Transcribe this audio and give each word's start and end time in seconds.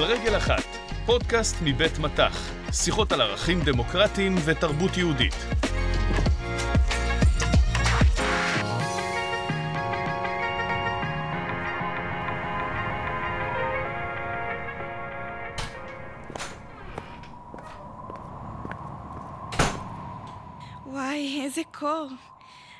על 0.00 0.06
רגל 0.06 0.36
אחת, 0.36 0.64
פודקאסט 1.06 1.56
מבית 1.64 1.98
מטח, 1.98 2.50
שיחות 2.72 3.12
על 3.12 3.20
ערכים 3.20 3.60
דמוקרטיים 3.60 4.34
ותרבות 4.44 4.96
יהודית. 4.96 5.34
וואי, 20.86 21.40
איזה 21.44 21.62
קור. 21.78 22.08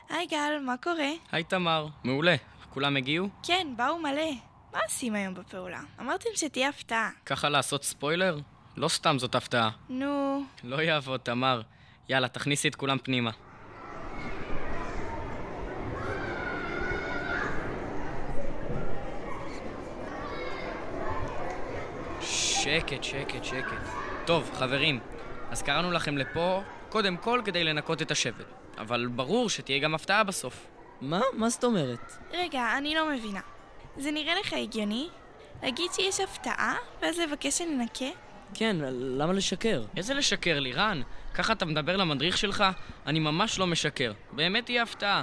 היי 0.08 0.26
גל, 0.26 0.58
מה 0.64 0.76
קורה? 0.82 1.10
היי 1.32 1.44
תמר, 1.44 1.86
מעולה. 2.04 2.34
כולם 2.74 2.96
הגיעו? 2.96 3.28
כן, 3.42 3.66
באו 3.76 3.98
מלא. 3.98 4.49
מה 4.72 4.78
עושים 4.88 5.14
היום 5.14 5.34
בפעולה? 5.34 5.80
אמרתם 6.00 6.30
שתהיה 6.34 6.68
הפתעה. 6.68 7.10
ככה 7.26 7.48
לעשות 7.48 7.84
ספוילר? 7.84 8.38
לא 8.76 8.88
סתם 8.88 9.18
זאת 9.18 9.34
הפתעה. 9.34 9.70
נו, 9.88 10.44
לא 10.64 10.82
יעבוד, 10.82 11.20
תמר. 11.20 11.62
יאללה, 12.08 12.28
תכניסי 12.28 12.68
את 12.68 12.74
כולם 12.74 12.98
פנימה. 12.98 13.30
שקט, 22.20 23.04
שקט, 23.04 23.44
שקט. 23.44 23.78
טוב, 24.24 24.50
חברים, 24.54 25.00
אז 25.50 25.62
קראנו 25.62 25.92
לכם 25.92 26.18
לפה 26.18 26.62
קודם 26.88 27.16
כל 27.16 27.42
כדי 27.44 27.64
לנקות 27.64 28.02
את 28.02 28.10
השבט. 28.10 28.44
אבל 28.78 29.06
ברור 29.06 29.48
שתהיה 29.50 29.78
גם 29.78 29.94
הפתעה 29.94 30.24
בסוף. 30.24 30.66
מה? 31.00 31.20
מה 31.32 31.48
זאת 31.48 31.64
אומרת? 31.64 32.12
רגע, 32.32 32.78
אני 32.78 32.94
לא 32.94 33.08
מבינה. 33.10 33.40
זה 33.96 34.10
נראה 34.10 34.34
לך 34.40 34.52
הגיוני? 34.52 35.08
להגיד 35.62 35.92
שיש 35.92 36.20
הפתעה, 36.20 36.74
ואז 37.02 37.18
לבקש 37.18 37.58
שננקה? 37.58 38.04
כן, 38.54 38.76
למה 38.92 39.32
לשקר? 39.32 39.82
איזה 39.96 40.14
לשקר, 40.14 40.60
לירן? 40.60 41.02
ככה 41.34 41.52
אתה 41.52 41.64
מדבר 41.64 41.96
למדריך 41.96 42.38
שלך? 42.38 42.64
אני 43.06 43.18
ממש 43.18 43.58
לא 43.58 43.66
משקר. 43.66 44.12
באמת 44.32 44.64
תהיה 44.64 44.82
הפתעה. 44.82 45.22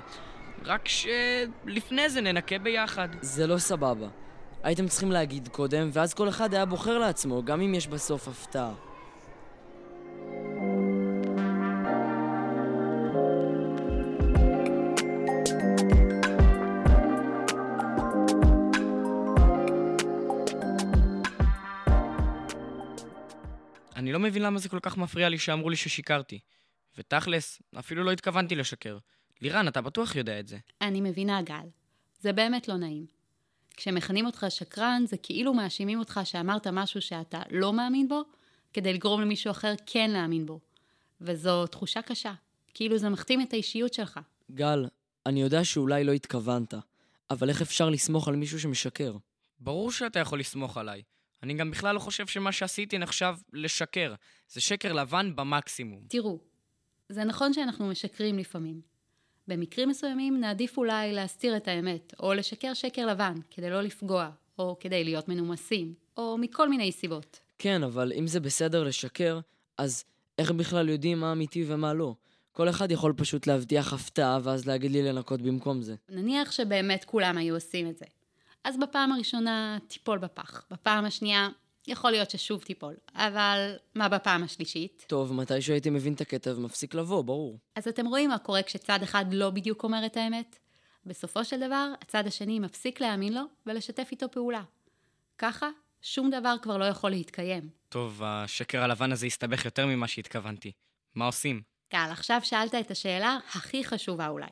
רק 0.65 0.87
שלפני 0.87 2.09
זה 2.09 2.21
ננקה 2.21 2.59
ביחד. 2.59 3.07
זה 3.21 3.47
לא 3.47 3.57
סבבה. 3.57 4.07
הייתם 4.63 4.87
צריכים 4.87 5.11
להגיד 5.11 5.47
קודם, 5.47 5.89
ואז 5.93 6.13
כל 6.13 6.29
אחד 6.29 6.53
היה 6.53 6.65
בוחר 6.65 6.97
לעצמו, 6.97 7.43
גם 7.43 7.61
אם 7.61 7.73
יש 7.75 7.87
בסוף 7.87 8.27
הפתעה. 8.27 8.71
אני 23.97 24.11
לא 24.11 24.19
מבין 24.19 24.41
למה 24.41 24.59
זה 24.59 24.69
כל 24.69 24.79
כך 24.81 24.97
מפריע 24.97 25.29
לי 25.29 25.37
שאמרו 25.37 25.69
לי 25.69 25.75
ששיקרתי. 25.75 26.39
ותכלס, 26.97 27.61
אפילו 27.79 28.03
לא 28.03 28.11
התכוונתי 28.11 28.55
לשקר. 28.55 28.97
לירן, 29.41 29.67
אתה 29.67 29.81
בטוח 29.81 30.15
יודע 30.15 30.39
את 30.39 30.47
זה. 30.47 30.57
אני 30.81 31.01
מבינה, 31.01 31.41
גל. 31.41 31.67
זה 32.19 32.33
באמת 32.33 32.67
לא 32.67 32.75
נעים. 32.75 33.05
כשמכנים 33.77 34.25
אותך 34.25 34.45
שקרן, 34.49 35.03
זה 35.07 35.17
כאילו 35.17 35.53
מאשימים 35.53 35.99
אותך 35.99 36.19
שאמרת 36.23 36.67
משהו 36.67 37.01
שאתה 37.01 37.41
לא 37.51 37.73
מאמין 37.73 38.07
בו, 38.07 38.21
כדי 38.73 38.93
לגרום 38.93 39.21
למישהו 39.21 39.51
אחר 39.51 39.73
כן 39.85 40.11
להאמין 40.11 40.45
בו. 40.45 40.59
וזו 41.21 41.67
תחושה 41.67 42.01
קשה. 42.01 42.33
כאילו 42.73 42.97
זה 42.97 43.09
מכתים 43.09 43.41
את 43.41 43.53
האישיות 43.53 43.93
שלך. 43.93 44.19
גל, 44.51 44.87
אני 45.25 45.41
יודע 45.41 45.63
שאולי 45.63 46.03
לא 46.03 46.11
התכוונת, 46.11 46.73
אבל 47.31 47.49
איך 47.49 47.61
אפשר 47.61 47.89
לסמוך 47.89 48.27
על 48.27 48.35
מישהו 48.35 48.59
שמשקר? 48.59 49.15
ברור 49.59 49.91
שאתה 49.91 50.19
יכול 50.19 50.39
לסמוך 50.39 50.77
עליי. 50.77 51.01
אני 51.43 51.53
גם 51.53 51.71
בכלל 51.71 51.95
לא 51.95 51.99
חושב 51.99 52.27
שמה 52.27 52.51
שעשיתי 52.51 52.97
נחשב 52.97 53.35
לשקר. 53.53 54.13
זה 54.49 54.61
שקר 54.61 54.93
לבן 54.93 55.35
במקסימום. 55.35 56.01
תראו, 56.07 56.39
זה 57.09 57.23
נכון 57.23 57.53
שאנחנו 57.53 57.87
משקרים 57.87 58.37
לפעמים. 58.37 58.81
במקרים 59.47 59.89
מסוימים 59.89 60.39
נעדיף 60.39 60.77
אולי 60.77 61.13
להסתיר 61.13 61.57
את 61.57 61.67
האמת, 61.67 62.13
או 62.19 62.33
לשקר 62.33 62.73
שקר 62.73 63.05
לבן, 63.05 63.33
כדי 63.51 63.69
לא 63.69 63.81
לפגוע, 63.81 64.29
או 64.59 64.77
כדי 64.79 65.03
להיות 65.03 65.27
מנומסים, 65.27 65.93
או 66.17 66.37
מכל 66.37 66.69
מיני 66.69 66.91
סיבות. 66.91 67.39
כן, 67.57 67.83
אבל 67.83 68.13
אם 68.13 68.27
זה 68.27 68.39
בסדר 68.39 68.83
לשקר, 68.83 69.39
אז 69.77 70.03
איך 70.37 70.51
בכלל 70.51 70.89
יודעים 70.89 71.19
מה 71.19 71.31
אמיתי 71.31 71.63
ומה 71.67 71.93
לא? 71.93 72.15
כל 72.51 72.69
אחד 72.69 72.91
יכול 72.91 73.13
פשוט 73.17 73.47
להבטיח 73.47 73.93
הפתעה 73.93 74.39
ואז 74.43 74.67
להגיד 74.67 74.91
לי 74.91 75.03
לנקות 75.03 75.41
במקום 75.41 75.81
זה. 75.81 75.95
נניח 76.09 76.51
שבאמת 76.51 77.05
כולם 77.05 77.37
היו 77.37 77.55
עושים 77.55 77.89
את 77.89 77.97
זה. 77.97 78.05
אז 78.67 78.77
בפעם 78.77 79.11
הראשונה 79.11 79.77
תיפול 79.87 80.17
בפח, 80.17 80.65
בפעם 80.71 81.05
השנייה 81.05 81.49
יכול 81.87 82.11
להיות 82.11 82.29
ששוב 82.29 82.61
תיפול, 82.61 82.93
אבל 83.13 83.75
מה 83.95 84.09
בפעם 84.09 84.43
השלישית? 84.43 85.05
טוב, 85.07 85.33
מתישהו 85.33 85.73
הייתי 85.73 85.89
מבין 85.89 86.13
את 86.13 86.21
הקטע 86.21 86.53
ומפסיק 86.57 86.93
לבוא, 86.93 87.23
ברור. 87.23 87.59
אז 87.75 87.87
אתם 87.87 88.05
רואים 88.07 88.29
מה 88.29 88.37
קורה 88.37 88.63
כשצד 88.63 88.99
אחד 89.03 89.25
לא 89.31 89.49
בדיוק 89.49 89.83
אומר 89.83 90.05
את 90.05 90.17
האמת? 90.17 90.59
בסופו 91.05 91.45
של 91.45 91.59
דבר, 91.59 91.93
הצד 92.01 92.27
השני 92.27 92.59
מפסיק 92.59 93.01
להאמין 93.01 93.33
לו 93.33 93.41
ולשתף 93.65 94.07
איתו 94.11 94.31
פעולה. 94.31 94.63
ככה, 95.37 95.69
שום 96.01 96.29
דבר 96.29 96.55
כבר 96.61 96.77
לא 96.77 96.85
יכול 96.85 97.09
להתקיים. 97.09 97.69
טוב, 97.89 98.21
השקר 98.23 98.83
הלבן 98.83 99.11
הזה 99.11 99.25
הסתבך 99.25 99.65
יותר 99.65 99.85
ממה 99.85 100.07
שהתכוונתי. 100.07 100.71
מה 101.15 101.25
עושים? 101.25 101.61
קל, 101.89 102.07
עכשיו 102.11 102.39
שאלת 102.43 102.75
את 102.75 102.91
השאלה 102.91 103.37
הכי 103.49 103.83
חשובה 103.83 104.27
אולי. 104.27 104.49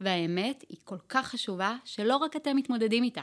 והאמת 0.00 0.64
היא 0.68 0.78
כל 0.84 0.98
כך 1.08 1.26
חשובה, 1.28 1.76
שלא 1.84 2.16
רק 2.16 2.36
אתם 2.36 2.56
מתמודדים 2.56 3.04
איתה. 3.04 3.22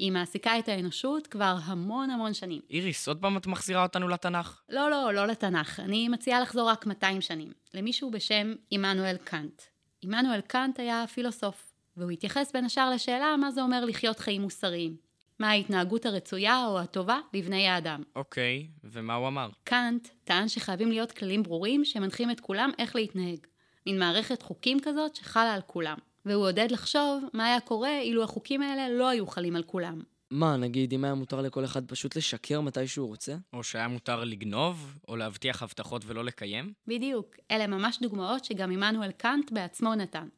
היא 0.00 0.12
מעסיקה 0.12 0.58
את 0.58 0.68
האנושות 0.68 1.26
כבר 1.26 1.56
המון 1.64 2.10
המון 2.10 2.34
שנים. 2.34 2.60
איריס, 2.70 3.08
עוד 3.08 3.18
פעם 3.20 3.36
את 3.36 3.46
מחזירה 3.46 3.82
אותנו 3.82 4.08
לתנ"ך? 4.08 4.62
לא, 4.68 4.90
לא, 4.90 5.14
לא 5.14 5.26
לתנ"ך. 5.26 5.80
אני 5.80 6.08
מציעה 6.08 6.40
לחזור 6.40 6.68
רק 6.68 6.86
200 6.86 7.20
שנים. 7.20 7.52
למישהו 7.74 8.10
בשם 8.10 8.54
עמנואל 8.70 9.16
קאנט. 9.24 9.62
עמנואל 10.02 10.40
קאנט 10.40 10.78
היה 10.78 11.04
פילוסוף, 11.14 11.72
והוא 11.96 12.10
התייחס 12.10 12.52
בין 12.52 12.64
השאר 12.64 12.90
לשאלה 12.90 13.36
מה 13.36 13.50
זה 13.50 13.62
אומר 13.62 13.84
לחיות 13.84 14.18
חיים 14.18 14.42
מוסריים. 14.42 14.96
מה 15.38 15.50
ההתנהגות 15.50 16.06
הרצויה 16.06 16.66
או 16.66 16.78
הטובה 16.78 17.20
לבני 17.34 17.68
האדם. 17.68 18.02
אוקיי, 18.16 18.68
ומה 18.84 19.14
הוא 19.14 19.28
אמר? 19.28 19.48
קאנט 19.64 20.08
טען 20.24 20.48
שחייבים 20.48 20.90
להיות 20.90 21.12
כללים 21.12 21.42
ברורים 21.42 21.84
שמנחים 21.84 22.30
את 22.30 22.40
כולם 22.40 22.70
איך 22.78 22.96
להתנהג. 22.96 23.46
מין 23.86 23.98
מערכת 23.98 24.42
חוקים 24.42 24.78
כזאת 24.82 25.16
שחלה 25.16 25.54
על 25.54 25.60
כולם. 25.66 25.96
והוא 26.26 26.46
עודד 26.46 26.70
לחשוב 26.70 27.24
מה 27.32 27.46
היה 27.46 27.60
קורה 27.60 28.00
אילו 28.00 28.24
החוקים 28.24 28.62
האלה 28.62 28.88
לא 28.88 29.08
היו 29.08 29.26
חלים 29.26 29.56
על 29.56 29.62
כולם. 29.62 30.00
מה, 30.30 30.56
נגיד, 30.56 30.92
אם 30.92 31.04
היה 31.04 31.14
מותר 31.14 31.40
לכל 31.40 31.64
אחד 31.64 31.86
פשוט 31.86 32.16
לשקר 32.16 32.60
מתי 32.60 32.86
שהוא 32.86 33.08
רוצה? 33.08 33.36
או 33.52 33.62
שהיה 33.62 33.88
מותר 33.88 34.24
לגנוב, 34.24 34.98
או 35.08 35.16
להבטיח 35.16 35.62
הבטחות 35.62 36.02
ולא 36.06 36.24
לקיים? 36.24 36.72
בדיוק, 36.86 37.36
אלה 37.50 37.66
ממש 37.66 37.98
דוגמאות 38.02 38.44
שגם 38.44 38.70
עמנואל 38.70 39.10
קאנט 39.10 39.52
בעצמו 39.52 39.94
נתן. 39.94 40.28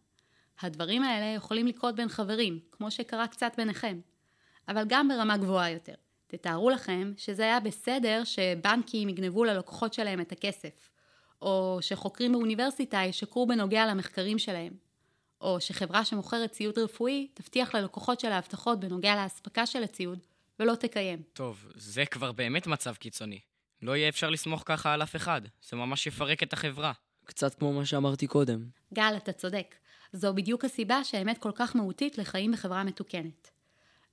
הדברים 0.61 1.03
האלה 1.03 1.27
יכולים 1.37 1.67
לקרות 1.67 1.95
בין 1.95 2.09
חברים, 2.09 2.61
כמו 2.73 2.91
שקרה 2.91 3.27
קצת 3.27 3.53
ביניכם, 3.57 4.01
אבל 4.69 4.85
גם 4.89 5.09
ברמה 5.09 5.37
גבוהה 5.37 5.71
יותר. 5.71 5.95
תתארו 6.27 6.71
לכם 6.71 7.13
שזה 7.17 7.43
היה 7.43 7.61
בסדר 7.61 8.25
שבנקים 8.25 9.09
יגנבו 9.09 9.45
ללקוחות 9.45 9.95
שלהם 9.95 10.21
את 10.21 10.33
הכסף, 10.33 10.91
או 11.43 11.79
שחוקרים 11.81 12.33
באוניברסיטה 12.33 13.03
ישקרו 13.05 13.47
בנוגע 13.47 13.87
למחקרים 13.87 14.39
שלהם. 14.39 14.92
או 15.43 15.61
שחברה 15.61 16.05
שמוכרת 16.05 16.51
ציוד 16.51 16.79
רפואי 16.79 17.29
תבטיח 17.35 17.75
ללקוחות 17.75 18.21
שלה 18.21 18.39
הבטחות 18.39 18.81
בנוגע 18.81 19.23
לאספקה 19.23 19.67
של 19.67 19.83
הציוד, 19.83 20.19
ולא 20.61 20.75
תקיים. 20.75 21.23
טוב, 21.33 21.67
זה 21.75 22.05
כבר 22.07 22.33
באמת 22.33 22.67
מצב 22.67 22.95
קיצוני. 22.95 23.41
לא 23.83 23.97
יהיה 23.97 24.09
אפשר 24.09 24.31
לסמוך 24.31 24.63
ככה 24.67 24.93
על 24.93 25.03
אף 25.03 25.17
אחד. 25.17 25.43
זה 25.69 25.77
ממש 25.77 26.07
יפרק 26.07 26.43
את 26.43 26.53
החברה. 26.53 26.93
קצת 27.25 27.55
כמו 27.55 27.73
מה 27.73 27.87
שאמרתי 27.87 28.27
קודם. 28.27 28.65
גל, 28.95 29.15
אתה 29.17 29.33
צודק. 29.33 29.75
זו 30.13 30.35
בדיוק 30.35 30.65
הסיבה 30.65 31.05
שהאמת 31.05 31.39
כל 31.39 31.53
כך 31.55 31.77
מהותית 31.77 32.19
לחיים 32.19 32.53
בחברה 32.53 32.85
מתוקנת. 32.85 33.51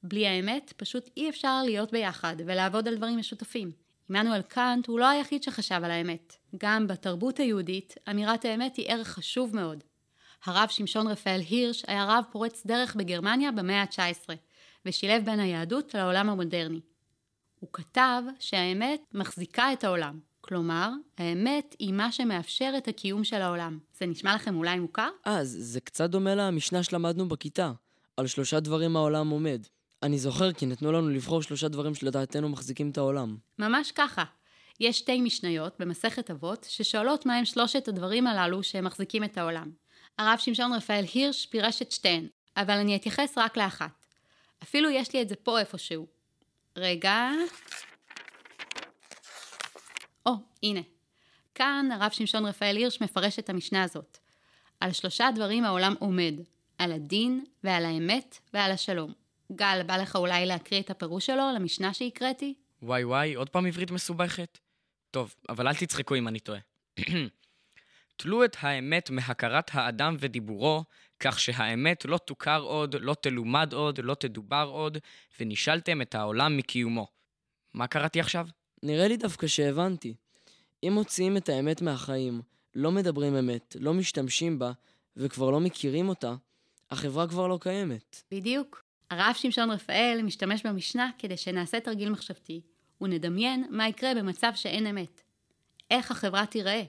בלי 0.03 0.27
האמת, 0.27 0.73
פשוט 0.77 1.09
אי 1.17 1.29
אפשר 1.29 1.61
להיות 1.65 1.91
ביחד 1.91 2.35
ולעבוד 2.45 2.87
על 2.87 2.95
דברים 2.95 3.17
משותפים. 3.17 3.71
עמנואל 4.09 4.41
קאנט 4.41 4.87
הוא 4.87 4.99
לא 4.99 5.09
היחיד 5.09 5.43
שחשב 5.43 5.81
על 5.83 5.91
האמת. 5.91 6.35
גם 6.57 6.87
בתרבות 6.87 7.37
היהודית, 7.37 7.95
אמירת 8.09 8.45
האמת 8.45 8.75
היא 8.75 8.85
ערך 8.89 9.07
חשוב 9.07 9.55
מאוד. 9.55 9.83
הרב 10.45 10.67
שמשון 10.69 11.07
רפאל 11.07 11.41
הירש 11.49 11.83
היה 11.87 12.05
רב 12.05 12.23
פורץ 12.31 12.65
דרך 12.65 12.95
בגרמניה 12.95 13.51
במאה 13.51 13.81
ה-19, 13.81 14.33
ושילב 14.85 15.25
בין 15.25 15.39
היהדות 15.39 15.93
לעולם 15.93 16.29
המודרני. 16.29 16.79
הוא 17.59 17.69
כתב 17.73 18.21
שהאמת 18.39 19.01
מחזיקה 19.13 19.73
את 19.73 19.83
העולם. 19.83 20.19
כלומר, 20.41 20.89
האמת 21.17 21.75
היא 21.79 21.93
מה 21.93 22.11
שמאפשר 22.11 22.73
את 22.77 22.87
הקיום 22.87 23.23
של 23.23 23.41
העולם. 23.41 23.79
זה 23.99 24.05
נשמע 24.05 24.35
לכם 24.35 24.55
אולי 24.55 24.79
מוכר? 24.79 25.09
אה, 25.27 25.43
זה, 25.43 25.63
זה 25.63 25.79
קצת 25.79 26.09
דומה 26.09 26.35
למשנה 26.35 26.83
שלמדנו 26.83 27.27
בכיתה, 27.27 27.71
על 28.17 28.27
שלושה 28.27 28.59
דברים 28.59 28.95
העולם 28.95 29.29
עומד. 29.29 29.61
אני 30.03 30.19
זוכר 30.19 30.53
כי 30.53 30.65
נתנו 30.65 30.91
לנו 30.91 31.09
לבחור 31.09 31.41
שלושה 31.41 31.67
דברים 31.67 31.95
שלדעתנו 31.95 32.49
מחזיקים 32.49 32.89
את 32.89 32.97
העולם. 32.97 33.37
ממש 33.59 33.91
ככה. 33.91 34.23
יש 34.79 34.97
שתי 34.97 35.21
משניות 35.21 35.75
במסכת 35.79 36.31
אבות 36.31 36.65
ששואלות 36.69 37.25
מהם 37.25 37.45
שלושת 37.45 37.87
הדברים 37.87 38.27
הללו 38.27 38.63
שמחזיקים 38.63 39.23
את 39.23 39.37
העולם. 39.37 39.71
הרב 40.19 40.37
שמשון 40.39 40.73
רפאל 40.73 41.05
הירש 41.13 41.45
פירש 41.45 41.81
את 41.81 41.91
שתיהן, 41.91 42.27
אבל 42.57 42.73
אני 42.73 42.95
אתייחס 42.95 43.37
רק 43.37 43.57
לאחת. 43.57 43.91
אפילו 44.63 44.89
יש 44.89 45.13
לי 45.13 45.21
את 45.21 45.29
זה 45.29 45.35
פה 45.35 45.59
איפשהו. 45.59 46.07
רגע... 46.75 47.29
או, 50.25 50.31
הנה. 50.63 50.81
כאן 51.55 51.89
הרב 51.91 52.11
שמשון 52.11 52.45
רפאל 52.45 52.75
הירש 52.75 53.01
מפרש 53.01 53.39
את 53.39 53.49
המשנה 53.49 53.83
הזאת. 53.83 54.17
על 54.79 54.91
שלושה 54.91 55.29
דברים 55.35 55.63
העולם 55.63 55.95
עומד, 55.99 56.33
על 56.77 56.91
הדין 56.91 57.45
ועל 57.63 57.85
האמת 57.85 58.37
ועל 58.53 58.71
השלום. 58.71 59.13
גל, 59.51 59.81
בא 59.85 59.97
לך 59.97 60.15
אולי 60.15 60.45
להקריא 60.45 60.81
את 60.81 60.89
הפירוש 60.89 61.25
שלו 61.25 61.43
למשנה 61.55 61.93
שהקראתי? 61.93 62.53
וואי 62.81 63.03
וואי, 63.03 63.33
עוד 63.33 63.49
פעם 63.49 63.65
עברית 63.65 63.91
מסובכת? 63.91 64.57
טוב, 65.11 65.35
אבל 65.49 65.67
אל 65.67 65.75
תצחקו 65.75 66.15
אם 66.15 66.27
אני 66.27 66.39
טועה. 66.39 66.59
תלו 68.21 68.45
את 68.45 68.57
האמת 68.59 69.09
מהכרת 69.09 69.69
האדם 69.73 70.15
ודיבורו, 70.19 70.83
כך 71.19 71.39
שהאמת 71.39 72.05
לא 72.05 72.17
תוכר 72.17 72.61
עוד, 72.61 72.95
לא 72.99 73.15
תלומד 73.21 73.73
עוד, 73.73 73.99
לא 74.03 74.13
תדובר 74.13 74.69
עוד, 74.71 74.97
ונשאלתם 75.39 76.01
את 76.01 76.15
העולם 76.15 76.57
מקיומו. 76.57 77.07
מה 77.73 77.87
קראתי 77.87 78.19
עכשיו? 78.19 78.47
נראה 78.83 79.07
לי 79.07 79.17
דווקא 79.17 79.47
שהבנתי. 79.47 80.13
אם 80.83 80.91
מוציאים 80.93 81.37
את 81.37 81.49
האמת 81.49 81.81
מהחיים, 81.81 82.41
לא 82.75 82.91
מדברים 82.91 83.35
אמת, 83.35 83.75
לא 83.79 83.93
משתמשים 83.93 84.59
בה, 84.59 84.71
וכבר 85.17 85.51
לא 85.51 85.59
מכירים 85.59 86.09
אותה, 86.09 86.35
החברה 86.91 87.27
כבר 87.27 87.47
לא 87.47 87.57
קיימת. 87.61 88.23
בדיוק. 88.31 88.83
הרב 89.11 89.35
שמשון 89.37 89.71
רפאל 89.71 90.19
משתמש 90.23 90.65
במשנה 90.65 91.09
כדי 91.17 91.37
שנעשה 91.37 91.79
תרגיל 91.79 92.09
מחשבתי, 92.09 92.61
ונדמיין 93.01 93.65
מה 93.69 93.87
יקרה 93.87 94.15
במצב 94.15 94.51
שאין 94.55 94.87
אמת. 94.87 95.21
איך 95.91 96.11
החברה 96.11 96.45
תיראה. 96.45 96.83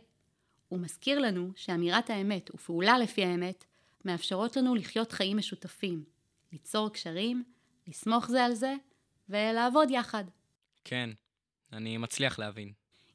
הוא 0.70 0.80
מזכיר 0.80 1.18
לנו 1.18 1.52
שאמירת 1.56 2.10
האמת 2.10 2.50
ופעולה 2.54 2.98
לפי 2.98 3.24
האמת 3.24 3.64
מאפשרות 4.04 4.56
לנו 4.56 4.74
לחיות 4.74 5.12
חיים 5.12 5.36
משותפים, 5.36 6.04
ליצור 6.52 6.92
קשרים, 6.92 7.44
לסמוך 7.86 8.26
זה 8.30 8.44
על 8.44 8.54
זה 8.54 8.74
ולעבוד 9.28 9.90
יחד. 9.90 10.24
כן, 10.84 11.10
אני 11.72 11.96
מצליח 11.96 12.38
להבין. 12.38 12.72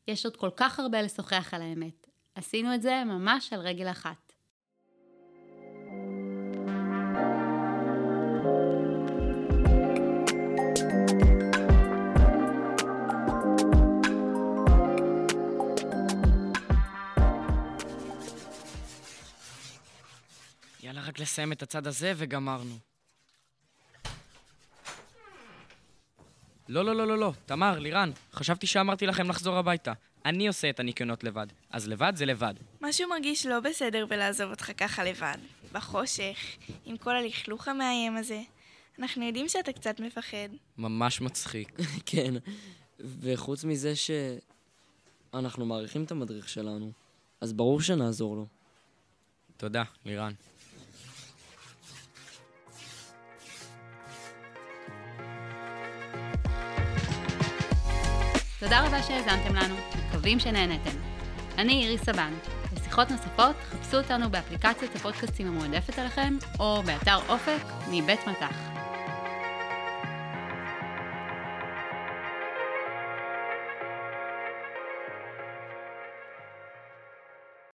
יש 0.07 0.25
עוד 0.25 0.37
כל 0.37 0.49
כך 0.55 0.79
הרבה 0.79 1.01
לשוחח 1.01 1.53
על 1.53 1.61
האמת. 1.61 2.07
עשינו 2.35 2.75
את 2.75 2.81
זה 2.81 3.03
ממש 3.05 3.53
על 3.53 3.59
רגל 3.59 3.91
אחת. 3.91 4.24
לסיים 21.25 21.51
את 21.51 21.63
הצד 21.63 21.87
הזה 21.87 22.13
וגמרנו. 22.15 22.75
לא, 26.69 26.85
לא, 26.85 26.95
לא, 26.95 27.07
לא, 27.07 27.17
לא. 27.17 27.33
תמר, 27.45 27.79
לירן, 27.79 28.11
חשבתי 28.33 28.67
שאמרתי 28.67 29.07
לכם 29.07 29.29
לחזור 29.29 29.57
הביתה. 29.57 29.93
אני 30.25 30.47
עושה 30.47 30.69
את 30.69 30.79
הניקיונות 30.79 31.23
לבד. 31.23 31.47
אז 31.69 31.87
לבד 31.87 32.13
זה 32.15 32.25
לבד. 32.25 32.53
משהו 32.81 33.09
מרגיש 33.09 33.45
לא 33.45 33.59
בסדר 33.59 34.05
בלעזוב 34.05 34.49
אותך 34.49 34.71
ככה 34.77 35.03
לבד. 35.03 35.37
בחושך, 35.71 36.37
עם 36.85 36.97
כל 36.97 37.15
הלכלוך 37.15 37.67
המאיים 37.67 38.17
הזה. 38.17 38.41
אנחנו 38.99 39.25
יודעים 39.25 39.49
שאתה 39.49 39.73
קצת 39.73 39.99
מפחד. 39.99 40.49
ממש 40.77 41.21
מצחיק. 41.21 41.71
כן, 42.11 42.33
וחוץ 42.99 43.63
מזה 43.63 43.93
שאנחנו 43.95 45.65
מעריכים 45.65 46.03
את 46.03 46.11
המדריך 46.11 46.49
שלנו, 46.49 46.91
אז 47.41 47.53
ברור 47.53 47.81
שנעזור 47.81 48.35
לו. 48.35 48.47
תודה, 49.57 49.83
לירן. 50.05 50.33
תודה 58.59 58.87
רבה 58.87 59.03
שהאזנתם 59.03 59.55
לנו, 59.55 59.75
מקווים 60.07 60.39
שנהנתם. 60.39 60.97
אני 61.57 61.83
איריס 61.83 62.03
סבן. 62.03 62.33
לשיחות 62.73 63.11
נוספות, 63.11 63.55
חפשו 63.71 63.97
אותנו 63.97 64.29
באפליקציית 64.29 64.95
הפודקאסטים 64.95 65.47
המועדפת 65.47 65.99
עליכם, 65.99 66.37
או 66.59 66.83
באתר 66.85 67.17
אופק 67.29 67.61
מבית 67.91 68.27
מטח. 68.27 68.74